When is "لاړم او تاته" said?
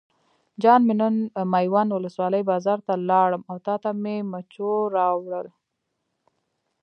3.09-3.89